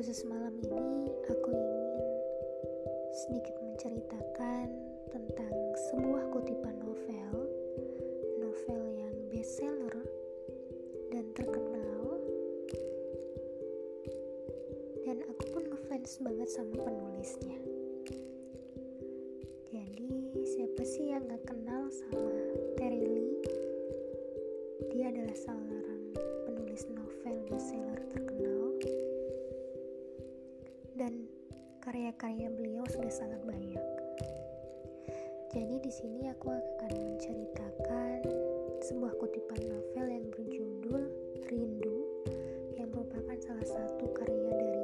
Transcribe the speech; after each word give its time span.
Khusus 0.00 0.24
malam 0.24 0.56
ini 0.64 1.12
aku 1.28 1.52
ingin 1.52 2.00
sedikit 3.12 3.52
menceritakan 3.60 4.72
tentang 5.12 5.52
sebuah 5.92 6.24
kutipan 6.32 6.72
novel 6.80 7.36
novel 8.40 8.80
yang 8.96 9.12
bestseller 9.28 10.00
dan 11.12 11.28
terkenal. 11.36 12.16
Dan 15.04 15.20
aku 15.28 15.44
pun 15.52 15.68
ngefans 15.68 16.16
banget 16.24 16.48
sama 16.48 16.80
penulisnya. 16.80 17.60
Jadi 19.68 20.32
siapa 20.48 20.80
sih 20.80 21.12
yang 21.12 21.28
gak 21.28 21.44
kenal 21.44 21.92
sama 21.92 22.32
Terry 22.80 23.04
Lee? 23.04 23.36
Dia 24.96 25.12
adalah 25.12 25.36
seorang 25.36 25.79
karya-karya 31.90 32.46
beliau 32.54 32.86
sudah 32.86 33.10
sangat 33.10 33.42
banyak. 33.42 33.82
Jadi 35.50 35.82
di 35.82 35.90
sini 35.90 36.30
aku 36.30 36.54
akan 36.54 36.92
menceritakan 36.94 38.22
sebuah 38.86 39.18
kutipan 39.18 39.58
novel 39.66 40.06
yang 40.06 40.22
berjudul 40.30 41.02
Rindu 41.50 41.98
yang 42.78 42.94
merupakan 42.94 43.34
salah 43.42 43.66
satu 43.66 44.06
karya 44.14 44.50
dari 44.54 44.79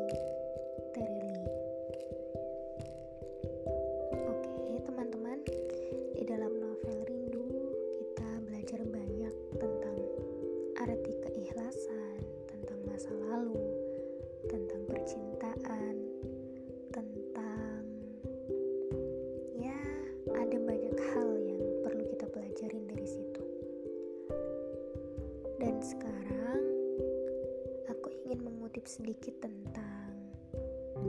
sedikit 28.86 29.34
tentang 29.42 30.14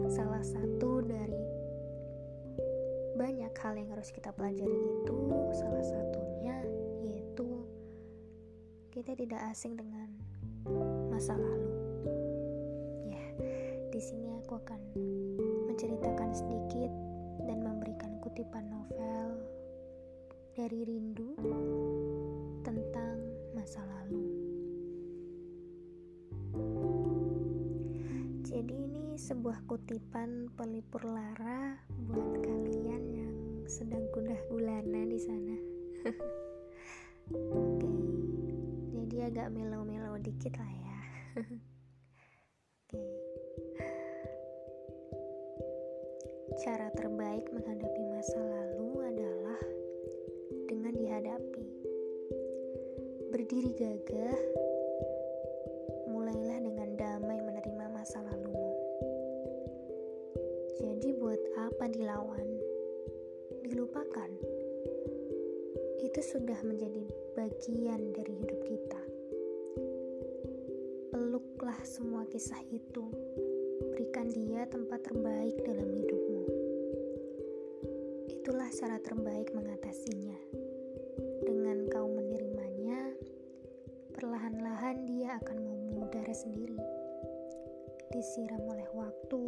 salah 0.10 0.42
satu 0.42 1.06
dari 1.06 1.46
banyak 3.18 3.54
hal 3.54 3.74
yang 3.78 3.90
harus 3.94 4.10
kita 4.10 4.34
pelajari 4.34 4.74
itu 4.74 5.18
salah 5.54 5.86
satunya 5.86 6.58
yaitu 7.06 7.66
kita 8.90 9.14
tidak 9.14 9.42
asing 9.54 9.78
dengan 9.78 10.10
masa 11.14 11.38
lalu. 11.38 11.74
Ya, 13.14 13.26
di 13.94 14.02
sini 14.02 14.34
aku 14.42 14.58
akan 14.58 14.82
menceritakan 15.70 16.34
sedikit 16.34 16.92
dan 17.46 17.62
memberikan 17.62 18.18
kutipan 18.26 18.74
novel 18.74 19.38
dari 20.58 20.82
Rindu 20.82 21.38
sebuah 29.28 29.68
kutipan 29.68 30.48
pelipur 30.56 31.04
lara 31.04 31.76
buat 32.08 32.40
kalian 32.40 33.04
yang 33.12 33.36
sedang 33.68 34.08
gundah 34.16 34.40
gulana 34.48 35.04
di 35.04 35.20
sana. 35.20 35.56
Oke, 37.60 37.92
jadi 38.96 39.28
agak 39.28 39.52
melo-melo 39.52 40.16
dikit 40.24 40.56
lah 40.56 40.72
ya. 40.72 41.00
Oke. 41.44 43.04
Cara 46.64 46.88
terbaik 46.96 47.52
menghadapi 47.52 48.04
masa 48.08 48.40
lalu 48.40 49.12
adalah 49.12 49.60
dengan 50.72 50.96
dihadapi. 50.96 51.68
Berdiri 53.36 53.76
gagah, 53.76 54.40
mulailah 56.16 56.47
Itu 66.18 66.42
sudah 66.42 66.58
menjadi 66.66 67.06
bagian 67.38 68.10
dari 68.10 68.34
hidup 68.42 68.58
kita. 68.66 69.02
Peluklah 71.14 71.78
semua 71.86 72.26
kisah 72.26 72.58
itu. 72.74 73.06
Berikan 73.94 74.26
dia 74.34 74.66
tempat 74.66 75.06
terbaik 75.06 75.62
dalam 75.62 75.86
hidupmu. 75.94 76.44
Itulah 78.34 78.66
cara 78.74 78.98
terbaik 78.98 79.54
mengatasinya. 79.54 80.42
Dengan 81.46 81.86
kau 81.86 82.10
menerimanya, 82.10 83.14
perlahan-lahan 84.18 85.06
dia 85.06 85.38
akan 85.38 85.58
memudar 85.70 86.26
sendiri. 86.34 86.82
Disiram 88.10 88.66
oleh 88.66 88.90
waktu, 88.98 89.42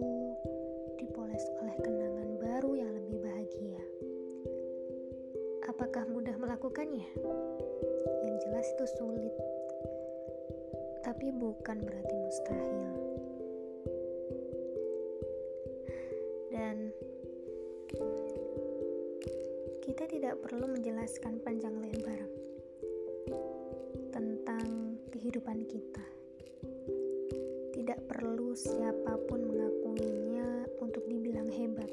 dipoles 1.02 1.50
oleh 1.66 1.78
kenangan 1.82 2.30
baru 2.38 2.78
yang 2.78 2.94
lebih. 2.94 3.19
Apakah 5.80 6.12
mudah 6.12 6.36
melakukannya? 6.36 7.08
Yang 8.28 8.36
jelas 8.44 8.68
itu 8.68 8.86
sulit, 9.00 9.32
tapi 11.08 11.32
bukan 11.32 11.80
berarti 11.80 12.16
mustahil. 12.20 12.92
Dan 16.52 16.92
kita 19.80 20.04
tidak 20.12 20.36
perlu 20.44 20.68
menjelaskan 20.68 21.40
panjang 21.48 21.80
lebar 21.80 22.28
tentang 24.12 25.00
kehidupan 25.16 25.64
kita. 25.64 26.04
Tidak 27.72 28.04
perlu 28.04 28.52
siapa 28.52 29.16
pun 29.32 29.48
mengakuinya 29.48 30.68
untuk 30.84 31.08
dibilang 31.08 31.48
hebat. 31.48 31.88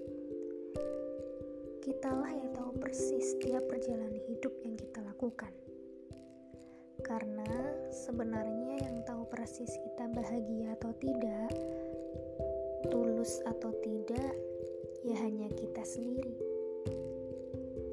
Kitalah 1.87 2.35
yang 2.35 2.46
persis 2.77 3.37
setiap 3.37 3.65
perjalanan 3.67 4.21
hidup 4.29 4.53
yang 4.63 4.77
kita 4.77 5.01
lakukan. 5.01 5.53
Karena 7.01 7.49
sebenarnya 7.93 8.83
yang 8.83 9.01
tahu 9.07 9.25
persis 9.33 9.71
kita 9.71 10.11
bahagia 10.13 10.77
atau 10.77 10.93
tidak, 11.01 11.53
tulus 12.93 13.41
atau 13.47 13.71
tidak, 13.81 14.33
ya 15.07 15.17
hanya 15.23 15.49
kita 15.55 15.83
sendiri. 15.87 16.37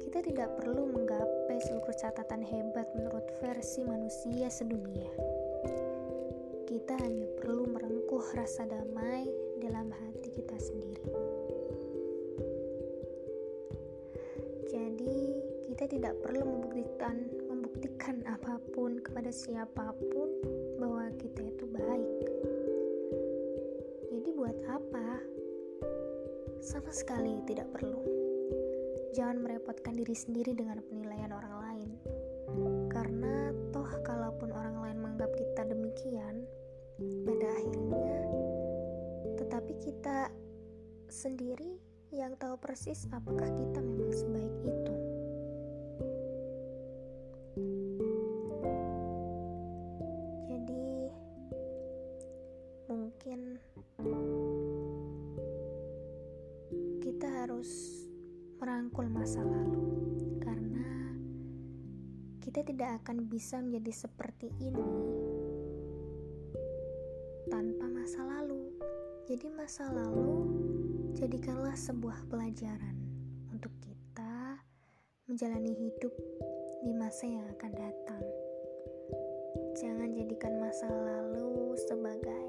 Kita 0.02 0.18
tidak 0.18 0.58
perlu 0.58 0.90
menggapai 0.90 1.58
seluruh 1.62 1.94
catatan 1.94 2.42
hebat 2.42 2.90
menurut 2.98 3.26
versi 3.38 3.86
manusia 3.86 4.50
sedunia. 4.50 5.10
Kita 6.66 6.98
hanya 6.98 7.30
perlu 7.38 7.70
merengkuh 7.70 8.34
rasa 8.34 8.66
damai 8.66 9.30
dalam 9.62 9.94
hati 9.94 10.34
kita 10.34 10.58
sendiri. 10.58 11.13
Jadi, 14.74 15.14
kita 15.70 15.86
tidak 15.86 16.18
perlu 16.18 16.42
membuktikan 16.42 17.14
membuktikan 17.46 18.26
apa 18.26 18.58
pun 18.74 18.98
kepada 18.98 19.30
siapa 19.30 19.94
pun 20.10 20.28
bahwa 20.82 21.14
kita 21.14 21.46
itu 21.46 21.62
baik. 21.70 22.26
Jadi 24.10 24.28
buat 24.34 24.58
apa? 24.66 25.22
Sama 26.58 26.90
sekali 26.90 27.38
tidak 27.46 27.70
perlu. 27.70 28.02
Jangan 29.14 29.46
merepotkan 29.46 29.94
diri 29.94 30.18
sendiri 30.18 30.58
dengan 30.58 30.82
penilaian 30.90 31.30
orang 31.30 31.54
lain. 31.70 31.90
Karena 32.90 33.54
toh 33.70 33.90
kalaupun 34.02 34.50
orang 34.50 34.82
lain 34.82 34.98
menganggap 34.98 35.30
kita 35.38 35.70
demikian, 35.70 36.42
pada 36.98 37.46
akhirnya 37.62 38.18
tetapi 39.34 39.72
kita 39.82 40.30
sendiri 41.10 41.78
yang 42.14 42.38
tahu 42.38 42.54
persis 42.62 43.10
apakah 43.10 43.50
kita 43.50 43.82
memang 43.82 44.14
sebaik 44.14 44.54
itu. 44.62 44.94
Jadi, 50.46 50.86
mungkin 52.86 53.58
kita 57.02 57.26
harus 57.42 57.70
merangkul 58.62 59.10
masa 59.10 59.42
lalu, 59.42 59.82
karena 60.38 61.18
kita 62.38 62.62
tidak 62.62 63.02
akan 63.02 63.26
bisa 63.26 63.58
menjadi 63.58 64.06
seperti 64.06 64.54
ini 64.62 64.86
tanpa 67.50 67.90
masa 67.90 68.22
lalu. 68.22 68.70
Jadi, 69.26 69.50
masa 69.50 69.90
lalu 69.90 70.62
Jadikanlah 71.14 71.78
sebuah 71.78 72.26
pelajaran 72.26 72.98
untuk 73.54 73.70
kita 73.78 74.58
menjalani 75.30 75.70
hidup 75.70 76.10
di 76.82 76.90
masa 76.90 77.30
yang 77.30 77.46
akan 77.54 77.70
datang. 77.70 78.24
Jangan 79.78 80.10
jadikan 80.10 80.58
masa 80.58 80.90
lalu 80.90 81.78
sebagai 81.86 82.46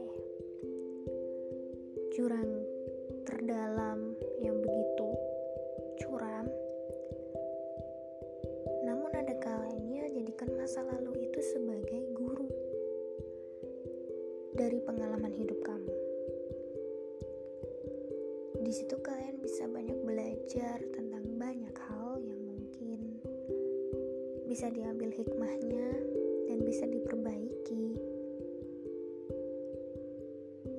jurang 2.18 2.66
terdalam 3.30 4.18
yang 4.42 4.58
begitu 4.58 5.10
curam. 6.02 6.50
Namun 8.82 9.14
ada 9.14 9.38
kalanya 9.46 10.10
jadikan 10.10 10.50
masa 10.58 10.82
lalu 10.90 11.30
itu 11.30 11.38
sebagai 11.54 12.02
guru 12.18 12.50
dari 14.58 14.82
pengalaman 14.82 15.38
hidup 15.38 15.62
kamu. 15.62 16.05
Di 18.66 18.74
situ 18.74 18.98
kalian 18.98 19.46
bisa 19.46 19.70
banyak 19.70 19.94
belajar 20.02 20.82
tentang 20.90 21.22
banyak 21.38 21.76
hal 21.86 22.18
yang 22.18 22.42
mungkin 22.50 23.22
bisa 24.50 24.74
diambil 24.74 25.14
hikmahnya 25.14 25.94
dan 26.50 26.66
bisa 26.66 26.90
diperbaiki. 26.90 27.94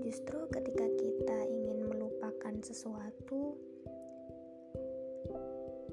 Justru 0.02 0.50
ketika 0.50 0.82
kita 0.98 1.38
ingin 1.46 1.86
melupakan 1.86 2.58
sesuatu, 2.58 3.54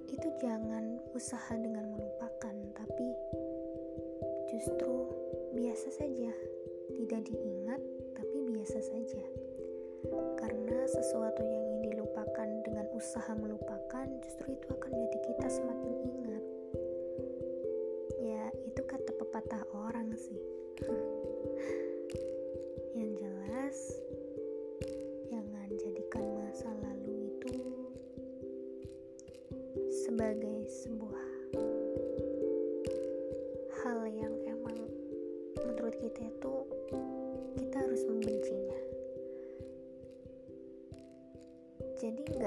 itu 0.09 0.27
jangan 0.41 0.97
usaha 1.13 1.53
dengan 1.53 1.93
melupakan, 1.93 2.57
tapi 2.73 3.07
justru 4.49 5.13
biasa 5.53 5.93
saja, 5.93 6.33
tidak 6.97 7.21
diingat, 7.29 7.81
tapi 8.17 8.49
biasa 8.49 8.81
saja 8.81 9.43
karena 10.37 10.83
sesuatu 10.89 11.41
yang 11.45 11.52
dengan 13.03 13.19
usaha 13.19 13.35
melupakan 13.35 14.07
justru 14.23 14.55
itu 14.55 14.67
akan 14.79 14.91
menjadi 14.95 15.19
kita 15.27 15.47
semakin 15.51 15.91
ingat. 16.07 16.43
Ya 18.23 18.47
itu 18.63 18.79
kata 18.79 19.11
pepatah 19.19 19.59
orang 19.75 20.15
sih. 20.15 20.39
Yang 22.95 23.27
jelas 23.27 23.77
jangan 25.27 25.67
jadikan 25.83 26.23
masa 26.39 26.71
lalu 26.79 27.27
itu 27.27 27.59
sebagai 30.07 30.63
sebuah 30.71 31.02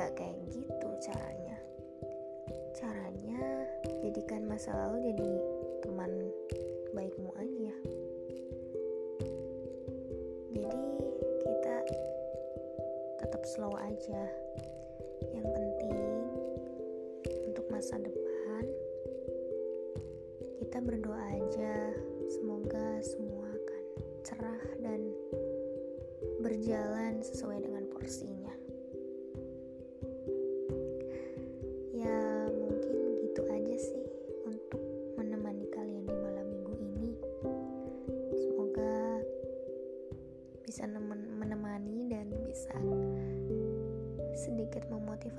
nggak 0.06 0.22
kayak 0.22 0.38
gitu 0.54 0.88
caranya. 1.02 1.58
Caranya 2.78 3.42
jadikan 4.06 4.46
masa 4.46 4.70
lalu 4.70 5.10
jadi 5.10 5.30
teman 5.82 6.30
baikmu 6.94 7.34
aja. 7.34 7.74
Jadi 10.54 10.94
kita 11.42 11.76
tetap 13.18 13.42
slow 13.50 13.74
aja 13.82 14.30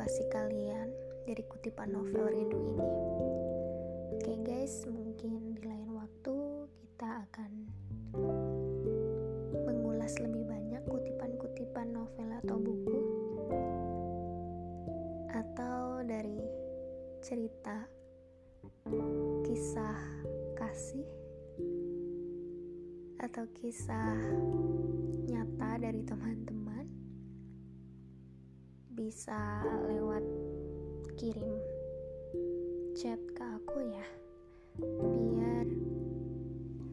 memotivasi 0.08 0.32
kalian 0.32 0.88
dari 1.28 1.44
kutipan 1.52 1.92
novel 1.92 2.32
rindu 2.32 2.56
ini. 2.56 2.88
Oke 4.16 4.34
guys, 4.40 4.88
mungkin 4.88 5.52
di 5.52 5.60
lain 5.68 6.00
waktu 6.00 6.36
kita 6.80 7.28
akan 7.28 7.52
mengulas 9.68 10.16
lebih 10.24 10.48
banyak 10.48 10.80
kutipan-kutipan 10.88 11.92
novel 11.92 12.30
atau 12.40 12.56
buku 12.56 13.00
atau 15.28 16.00
dari 16.08 16.40
cerita 17.20 17.84
kisah 19.44 20.00
kasih 20.56 21.04
atau 23.28 23.44
kisah 23.60 24.16
nyata 25.28 25.84
dari 25.84 26.00
teman-teman 26.08 26.87
bisa 28.98 29.62
lewat 29.86 30.26
kirim 31.22 31.54
chat 32.98 33.22
ke 33.38 33.44
aku 33.46 33.86
ya. 33.86 34.08
Biar 34.82 35.70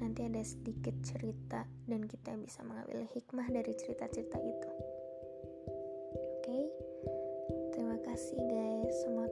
nanti 0.05 0.29
ada 0.29 0.45
sedikit 0.45 0.93
cerita 1.01 1.65
dan 1.89 2.05
kita 2.05 2.37
bisa 2.37 2.61
mengambil 2.61 3.09
hikmah 3.09 3.49
dari 3.49 3.73
cerita-cerita 3.73 4.37
itu. 4.37 4.71
Oke? 6.13 6.45
Okay? 6.45 6.65
terima 7.73 7.97
kasih 8.05 8.37
guys. 8.37 8.93
Semua 9.01 9.25